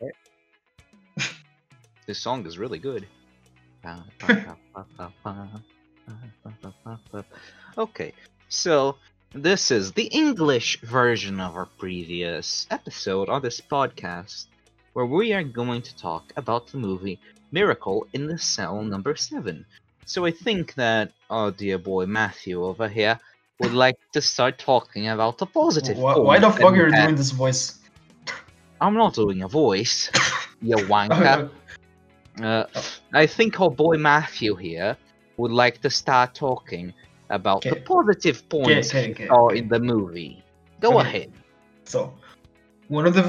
[2.06, 3.06] This song is really good.
[7.78, 8.12] okay,
[8.48, 8.96] so
[9.32, 14.46] this is the English version of our previous episode on this podcast,
[14.92, 17.18] where we are going to talk about the movie
[17.52, 19.64] Miracle in the Cell number 7.
[20.04, 23.18] So I think that our dear boy Matthew over here
[23.58, 25.98] would like to start talking about the positive.
[25.98, 27.78] Why, why the fuck are you doing this voice?
[28.80, 30.10] I'm not doing a voice,
[30.60, 31.50] you wanker.
[32.42, 32.64] Uh,
[33.12, 34.96] I think our boy Matthew here
[35.38, 36.92] would like to start talking
[37.30, 39.58] about the positive points okay, he okay, okay.
[39.58, 40.42] in the movie.
[40.80, 41.08] Go Okay.
[41.08, 41.32] ahead.
[41.84, 42.12] So,
[42.88, 43.26] one of the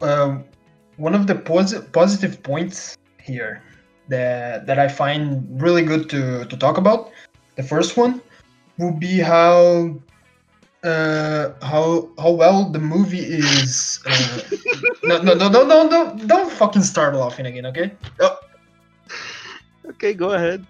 [0.00, 0.44] um,
[0.96, 3.62] one of the posi- positive points here
[4.08, 7.10] that that I find really good to to talk about.
[7.56, 8.22] The first one
[8.78, 10.00] would be how
[10.84, 14.00] uh, how how well the movie is.
[14.06, 14.38] Uh,
[15.04, 16.16] no, no, no, no, no, no!
[16.26, 17.92] Don't fucking start laughing again, okay?
[18.20, 18.36] Oh,
[19.90, 20.66] Okay, go ahead.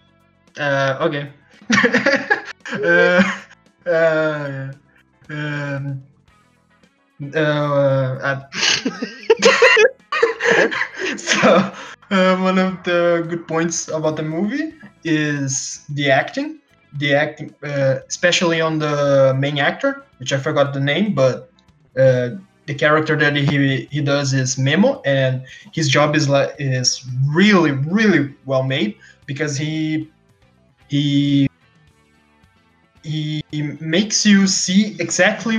[0.59, 1.29] uh, okay.
[2.85, 3.23] uh,
[3.87, 4.73] uh,
[5.31, 6.03] um,
[7.35, 8.41] uh, uh,
[11.17, 11.73] so
[12.11, 14.75] uh, one of the good points about the movie
[15.05, 16.59] is the acting
[16.99, 21.51] the acting uh, especially on the main actor which i forgot the name but
[21.99, 22.31] uh,
[22.67, 27.73] the character that he he does is memo and his job is like is really
[27.73, 30.11] really well made because he
[30.89, 31.47] he
[33.03, 33.43] he
[33.81, 35.59] makes you see exactly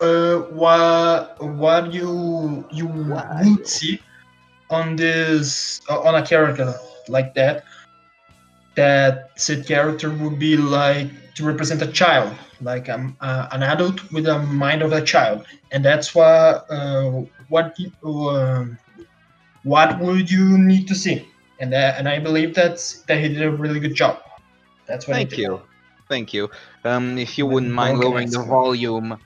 [0.00, 3.28] uh, what what you you Wow.
[3.42, 4.00] would see
[4.70, 6.74] on this on a character
[7.08, 7.64] like that
[8.74, 14.10] that said character would be like to represent a child like um, uh, an adult
[14.12, 15.46] with a mind of a child.
[15.70, 18.78] And that's what uh, what um,
[19.62, 21.28] what would you need to see.
[21.60, 24.18] And that, and I believe that's that he did a really good job.
[24.86, 25.62] That's what Thank you.
[26.08, 26.50] Thank you.
[26.84, 29.16] Um, if you wouldn't mind I lowering the volume,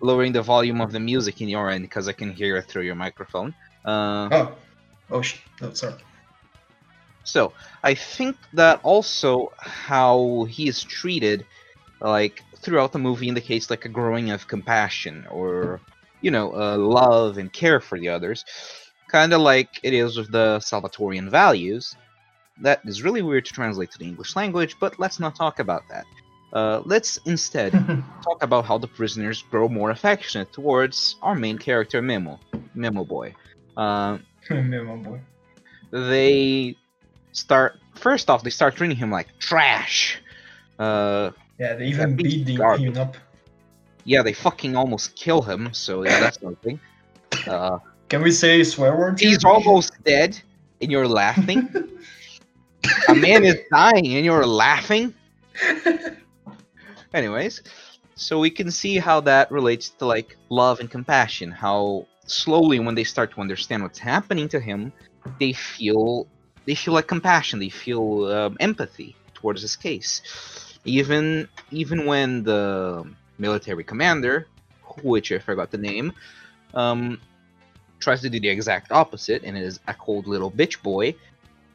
[0.00, 2.82] lowering the volume of the music in your end, because I can hear it through
[2.82, 3.54] your microphone.
[3.84, 4.54] Uh, oh.
[5.10, 5.94] Oh shit oh sorry
[7.24, 7.52] So
[7.82, 11.44] I think that also how he is treated,
[12.00, 15.80] like throughout the movie, indicates like a growing of compassion or
[16.20, 18.44] you know uh, love and care for the others,
[19.08, 21.94] kind of like it is with the Salvatorian values.
[22.60, 25.82] That is really weird to translate to the English language, but let's not talk about
[25.90, 26.04] that.
[26.52, 27.72] Uh, let's instead
[28.24, 32.38] talk about how the prisoners grow more affectionate towards our main character, Memo,
[32.74, 33.34] Memo Boy.
[33.76, 34.18] Uh,
[34.50, 35.20] Memo boy
[35.92, 36.74] they
[37.32, 40.18] start first off they start treating him like trash.
[40.78, 43.16] Uh yeah they even beat the, him up.
[44.04, 46.80] Yeah they fucking almost kill him so yeah that's something
[47.46, 47.78] uh
[48.08, 50.40] can we say swear words he's almost dead
[50.80, 51.68] and you're laughing?
[53.08, 55.14] A man is dying and you're laughing?
[57.14, 57.62] Anyways
[58.14, 62.94] so we can see how that relates to like love and compassion how slowly when
[62.94, 64.92] they start to understand what's happening to him
[65.40, 66.26] they feel
[66.66, 67.58] they feel like compassion.
[67.58, 70.22] They feel um, empathy towards this case.
[70.84, 73.06] Even even when the
[73.38, 74.46] military commander
[75.02, 76.12] which i forgot the name
[76.74, 77.18] um
[77.98, 81.14] tries to do the exact opposite and is a cold little bitch boy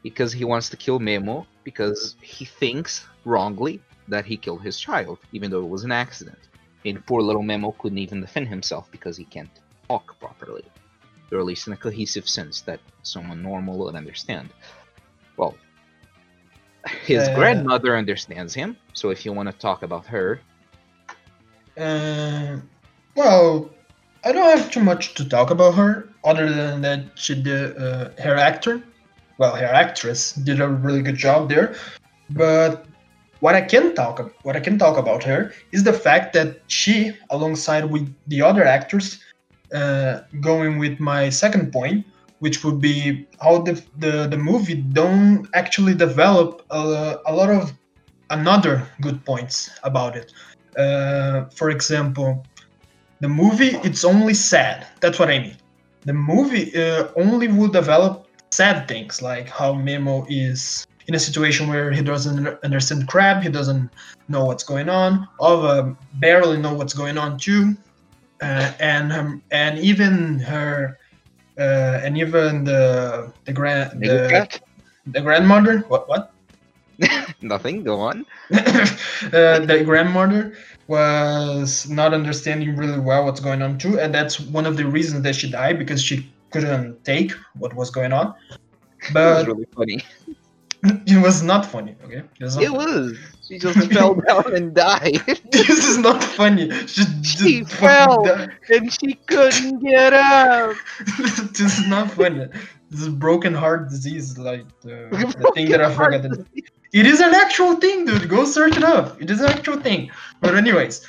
[0.02, 5.18] because he wants to kill Memo because he thinks wrongly that he killed his child,
[5.32, 6.38] even though it was an accident.
[6.84, 9.50] And poor little Memo couldn't even defend himself because he can't
[9.88, 10.64] talk properly,
[11.30, 14.48] or at least in a cohesive sense that someone normal would understand.
[15.36, 15.54] Well,
[17.04, 20.40] his Uh, grandmother understands him, so if you want to talk about her,
[21.78, 22.58] Uh,
[23.14, 23.70] well,
[24.24, 28.10] I don't have too much to talk about her, other than that she did uh,
[28.18, 28.82] her actor,
[29.38, 31.76] well, her actress did a really good job there.
[32.30, 32.86] But
[33.38, 37.12] what I can talk what I can talk about her is the fact that she,
[37.30, 39.22] alongside with the other actors,
[39.72, 42.06] uh, going with my second point,
[42.40, 47.72] which would be how the the, the movie don't actually develop a, a lot of
[48.30, 50.32] another good points about it.
[50.76, 52.44] Uh, for example,
[53.20, 54.86] the movie it's only sad.
[55.00, 55.56] That's what I mean.
[56.02, 61.68] The movie uh, only will develop sad things like how Memo is in a situation
[61.68, 63.90] where he doesn't understand crab, he doesn't
[64.28, 67.76] know what's going on, Ova barely know what's going on too,
[68.42, 70.98] uh, and um, and even her,
[71.58, 74.46] uh, and even the the grand the,
[75.06, 75.80] the grandmother.
[75.88, 76.32] What what?
[77.42, 77.82] nothing.
[77.84, 78.24] Go on.
[78.52, 80.52] uh, the grandmother
[80.86, 85.22] was not understanding really well what's going on too, and that's one of the reasons
[85.22, 88.34] that she died because she couldn't take what was going on.
[89.22, 89.98] it was But really funny.
[91.06, 91.96] it was not funny.
[92.04, 92.56] Okay, it was.
[92.56, 93.16] It was.
[93.46, 95.20] She just fell down and died,
[95.50, 96.70] this is not funny.
[96.86, 98.24] She, She just fell.
[98.24, 100.76] fucking and she couldn't get up.
[100.76, 101.16] died.
[101.54, 102.46] this is not funny.
[102.90, 106.24] This is broken heart disease, like the, the thing that I forgot.
[106.92, 108.28] It is an actual thing, dude.
[108.28, 109.20] Go search it up.
[109.20, 110.10] It is an actual thing.
[110.40, 111.06] But anyways,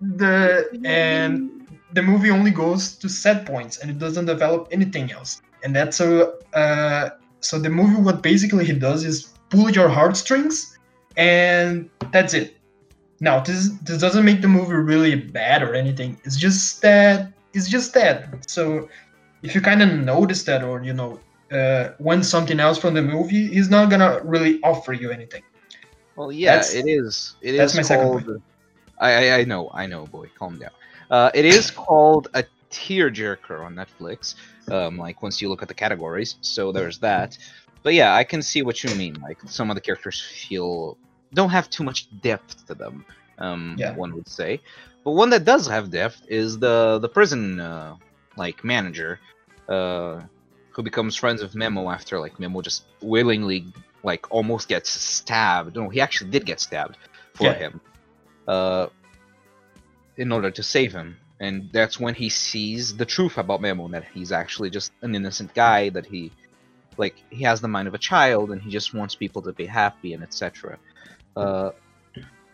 [0.00, 5.40] the and the movie only goes to set points and it doesn't develop anything else.
[5.62, 10.78] And that's a uh, so the movie what basically he does is pull your heartstrings
[11.16, 12.56] and that's it.
[13.20, 16.20] Now this this doesn't make the movie really bad or anything.
[16.24, 18.48] It's just that it's just that.
[18.48, 18.88] So
[19.42, 21.18] if you kind of notice that or you know
[21.52, 25.42] uh, want something else from the movie, he's not gonna really offer you anything.
[26.16, 27.36] Well, yeah, That's- it is.
[27.40, 28.42] It is that's my second called.
[29.00, 30.30] I, I I know, I know, boy.
[30.36, 30.70] Calm down.
[31.10, 34.34] Uh, it is called a tearjerker on Netflix.
[34.70, 37.36] Um, like once you look at the categories, so there's that.
[37.82, 39.14] But yeah, I can see what you mean.
[39.22, 40.98] Like some of the characters feel
[41.34, 43.04] don't have too much depth to them.
[43.38, 43.94] Um, Yeah.
[43.94, 44.60] one would say.
[45.04, 47.96] But one that does have depth is the the prison uh,
[48.36, 49.20] like manager,
[49.68, 50.20] uh,
[50.72, 53.64] who becomes friends with Memo after like Memo just willingly
[54.02, 55.76] like almost gets stabbed.
[55.76, 56.96] No, he actually did get stabbed
[57.34, 57.54] for Yeah.
[57.54, 57.80] him.
[58.46, 58.86] Uh,
[60.16, 61.16] in order to save him.
[61.40, 65.54] And that's when he sees the truth about Memo that he's actually just an innocent
[65.54, 66.32] guy that he
[66.96, 69.66] like he has the mind of a child and he just wants people to be
[69.66, 70.78] happy and etc.
[71.36, 71.70] Uh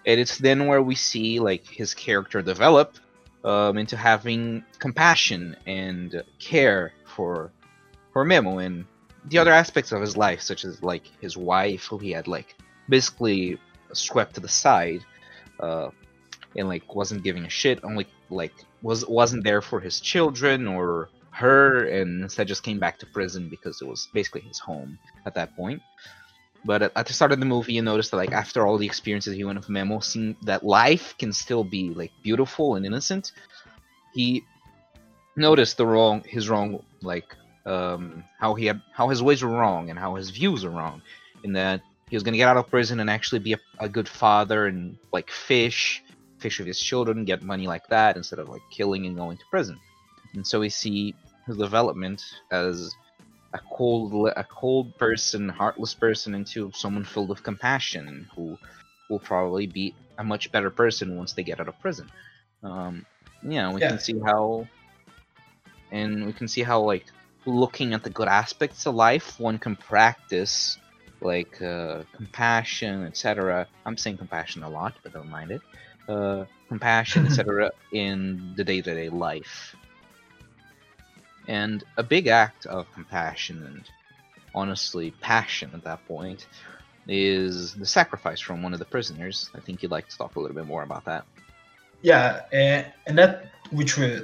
[0.06, 2.98] and it's then where we see like his character develop
[3.44, 7.52] um, into having compassion and care for
[8.12, 8.84] for Memo and
[9.26, 12.54] the other aspects of his life, such as like his wife, who he had like
[12.88, 13.58] basically
[13.92, 15.00] swept to the side,
[15.60, 15.88] uh,
[16.56, 18.52] and like wasn't giving a shit, only like
[18.84, 23.48] was wasn't there for his children or her, and instead just came back to prison
[23.48, 25.80] because it was basically his home at that point.
[26.66, 28.86] But at, at the start of the movie, you notice that like after all the
[28.86, 33.32] experiences he went with Memo, seeing that life can still be like beautiful and innocent,
[34.12, 34.44] he
[35.34, 37.34] noticed the wrong his wrong like
[37.66, 41.02] um how he had how his ways were wrong and how his views are wrong
[41.42, 43.88] in that he was going to get out of prison and actually be a, a
[43.88, 46.03] good father and like fish
[46.44, 49.46] fish with his children get money like that instead of like killing and going to
[49.50, 49.78] prison.
[50.34, 51.14] And so we see
[51.46, 52.20] his development
[52.50, 52.94] as
[53.54, 54.08] a cold
[54.44, 58.04] a cold person heartless person into someone filled with compassion
[58.34, 58.46] who
[59.08, 59.86] will probably be
[60.18, 62.08] a much better person once they get out of prison.
[62.62, 62.94] Um
[63.54, 63.90] yeah we Yeah.
[63.90, 64.66] can see how
[65.98, 67.06] and we can see how like
[67.46, 70.54] looking at the good aspects of life one can practice
[71.30, 75.62] like uh, compassion etc i'm saying compassion a lot but don't mind it
[76.08, 79.76] uh, compassion etc in the day-to-day life
[81.48, 83.90] and a big act of compassion and
[84.54, 86.46] honestly passion at that point
[87.06, 90.40] is the sacrifice from one of the prisoners i think you'd like to talk a
[90.40, 91.24] little bit more about that
[92.04, 94.20] Yeah, and, and that which will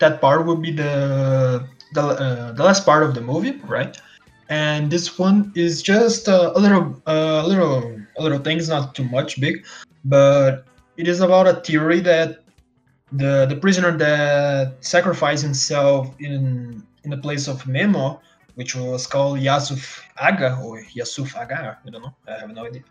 [0.00, 4.00] that part would be the the uh, the last part of the movie, right?
[4.48, 8.56] And this one is just uh, a little uh, a little a little thing.
[8.56, 9.66] things, not too much big,
[10.06, 10.64] but
[10.98, 12.40] it is about a theory that
[13.12, 18.20] the the prisoner that sacrificed himself in in the place of Memo,
[18.56, 22.82] which was called Yasuf Aga or Yasuf Aga, I don't know, I have no idea.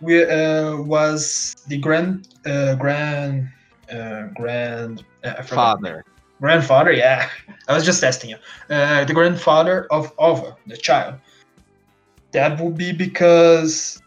[0.00, 3.50] We uh, was the grand uh, grand
[3.92, 6.04] uh, grand uh, father.
[6.40, 7.28] Grandfather yeah.
[7.68, 8.36] I was just testing you.
[8.70, 11.16] Uh, the grandfather of ova the child.
[12.30, 14.01] That would be because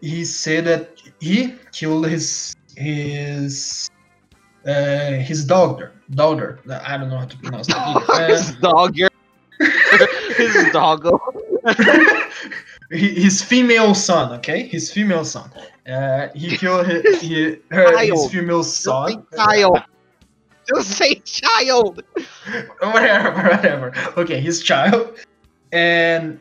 [0.00, 3.90] he said that he killed his his
[4.66, 5.92] uh, his daughter.
[6.10, 6.58] Daughter.
[6.84, 8.26] I don't know how to pronounce that either.
[8.32, 9.08] his dogger.
[10.38, 11.20] His doggo.
[11.64, 11.74] Uh,
[12.90, 14.62] his female son okay?
[14.66, 15.50] His female son.
[15.86, 19.26] Uh, he killed his, he, her, his female son.
[19.36, 19.82] child.
[20.66, 22.02] Just say child.
[22.80, 23.92] Whatever, whatever.
[24.16, 25.18] Okay, his child,
[25.72, 26.40] and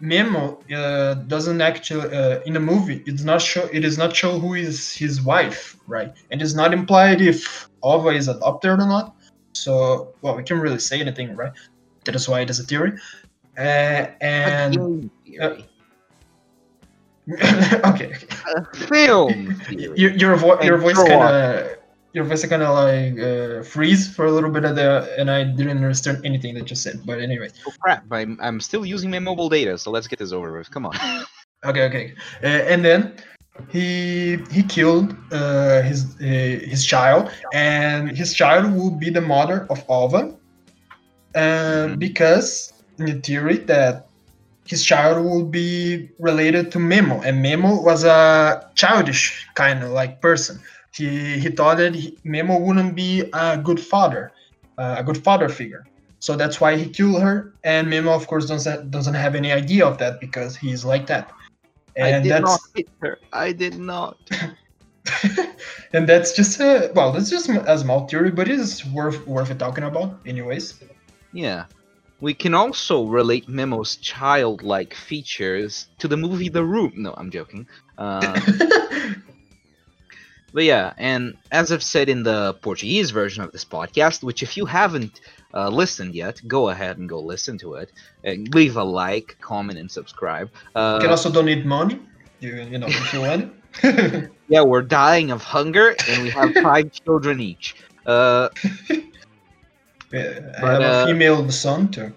[0.00, 3.02] Memo uh, doesn't actually uh, in the movie.
[3.06, 3.68] It's not show.
[3.72, 6.12] It is not show who is his wife, right?
[6.30, 9.14] And it's not implied if Ova is adopted or not.
[9.54, 11.52] So, well, we can't really say anything, right?
[12.04, 12.92] That is why it is a theory.
[13.58, 15.68] Uh, and Film theory.
[17.32, 18.12] okay, okay.
[18.56, 19.98] A film theory.
[19.98, 21.36] your your, vo- your voice kind of
[22.12, 25.44] your voice kind of like uh, freeze for a little bit of the, and I
[25.44, 27.00] didn't understand anything that you said.
[27.06, 28.04] But anyway, Oh crap!
[28.10, 30.70] I'm, I'm still using my mobile data, so let's get this over with.
[30.70, 30.94] Come on.
[31.64, 33.14] okay, okay, uh, and then
[33.68, 39.66] he he killed uh, his uh, his child, and his child will be the mother
[39.70, 40.36] of Alva, um,
[41.34, 41.98] Mhm.
[41.98, 44.06] because in the theory that
[44.66, 50.20] his child would be related to Memo, and Memo was a childish kind of like
[50.20, 50.60] person.
[50.92, 54.32] He he thought that he, Memo wouldn't be a good father,
[54.78, 55.86] uh, a good father figure.
[56.18, 57.54] So that's why he killed her.
[57.64, 61.32] And Memo, of course, doesn't doesn't have any idea of that because he's like that.
[61.96, 63.18] I And did that's not hit her.
[63.32, 64.18] I did not.
[65.92, 69.56] and that's just a well, that's just a small theory, but it is worth worth
[69.58, 70.80] talking about, anyways.
[71.32, 71.64] Yeah.
[72.20, 76.92] We can also relate Memo's childlike features to the movie The Room.
[76.94, 77.66] No, I'm joking.
[77.96, 78.38] Uh,
[80.52, 84.56] but yeah, and as I've said in the Portuguese version of this podcast, which if
[84.56, 85.20] you haven't
[85.54, 87.92] uh, listened yet, go ahead and go listen to it.
[88.24, 90.50] And leave a like, comment, and subscribe.
[90.74, 91.98] Uh, you can also donate money,
[92.40, 93.52] you, you know, if you want.
[94.48, 97.76] yeah, we're dying of hunger, and we have five children each.
[98.06, 98.48] Uh,
[100.12, 102.12] Yeah, I But, have uh, a female son to,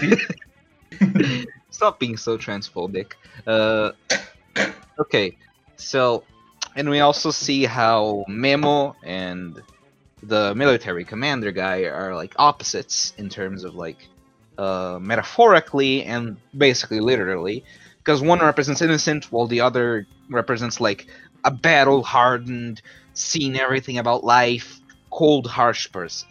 [0.00, 1.46] to.
[1.70, 3.12] Stop being so transphobic.
[3.46, 3.92] Uh,
[4.98, 5.36] okay,
[5.76, 6.24] so,
[6.76, 9.62] and we also see how Memo and
[10.22, 14.08] the military commander guy are like opposites in terms of like
[14.58, 17.64] uh, metaphorically and basically literally,
[17.98, 21.06] because one represents innocent while the other represents like
[21.44, 22.80] a battle hardened,
[23.12, 26.28] seen everything about life, cold, harsh person.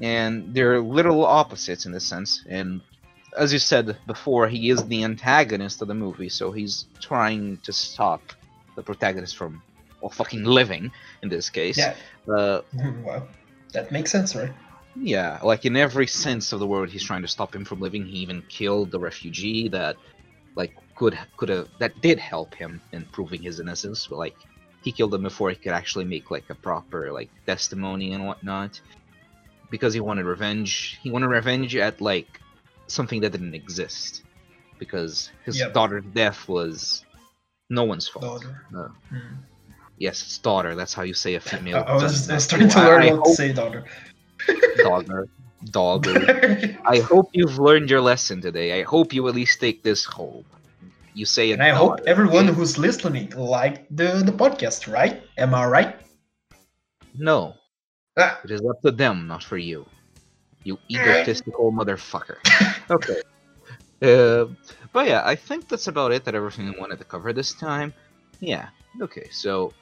[0.00, 2.82] And they're literal opposites in this sense, and
[3.36, 7.72] as you said before, he is the antagonist of the movie, so he's trying to
[7.72, 8.22] stop
[8.76, 9.62] the protagonist from,
[10.02, 10.92] well, fucking living
[11.22, 11.78] in this case.
[11.78, 11.94] Yeah.
[12.32, 12.62] Uh,
[13.04, 13.28] well,
[13.72, 14.52] that makes sense, right?
[14.96, 18.06] yeah, like in every sense of the word, he's trying to stop him from living.
[18.06, 19.96] He even killed the refugee that,
[20.56, 24.06] like, could could have that did help him in proving his innocence.
[24.08, 24.36] But, like,
[24.82, 28.80] he killed him before he could actually make like a proper like testimony and whatnot,
[29.70, 30.98] because he wanted revenge.
[31.02, 32.40] He wanted revenge at like
[32.88, 34.24] something that didn't exist,
[34.78, 35.74] because his Yep.
[35.74, 37.05] daughter's death was
[37.70, 38.24] no one's fault.
[38.24, 38.62] Daughter.
[38.70, 38.90] No.
[39.08, 39.34] Hmm.
[39.98, 40.74] Yes, it's daughter.
[40.74, 41.84] That's how you say a female.
[41.86, 43.84] I was, I was starting to learn I what to hope say, daughter.
[44.78, 45.28] Dogger.
[45.70, 46.78] Dogger.
[46.84, 48.78] I hope you've learned your lesson today.
[48.78, 50.44] I hope you at least take this home.
[51.14, 51.54] You say it.
[51.54, 55.22] and I hope everyone who's listening liked the, the podcast, right?
[55.38, 55.96] Am I right?
[57.14, 57.54] No,
[58.18, 59.86] Ah, it is up to them, not for you.
[60.64, 62.36] You egotistical motherfucker.
[62.90, 63.20] Okay.
[64.02, 64.46] Uh,
[64.92, 66.24] but yeah, I think that's about it.
[66.24, 67.94] That everything I wanted to cover this time.
[68.40, 68.68] Yeah.
[69.00, 69.28] Okay.
[69.30, 69.72] So,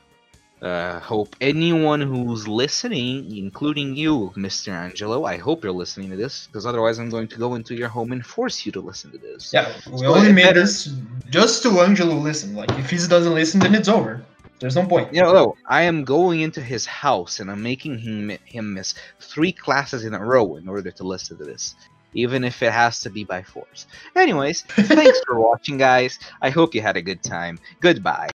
[0.62, 4.68] uh, hope anyone who's listening, including you, Mr.
[4.68, 7.88] Angelo, I hope you're listening to this, because otherwise I'm going to go into your
[7.88, 9.52] home and force you to listen to this.
[9.52, 10.94] yeah, we So only made better- this
[11.28, 12.54] just to Angelo listen.
[12.54, 14.24] Like, if he doesn't listen, then it's over.
[14.60, 15.12] There's no point.
[15.12, 19.52] You know, I am going into his house and I'm making him him miss three
[19.52, 21.74] classes in a row in order to listen to this,
[22.14, 23.86] even if it has to be by force.
[24.16, 26.18] Anyways, thanks for watching, guys.
[26.40, 27.58] I hope you had a good time.
[27.80, 28.33] Goodbye.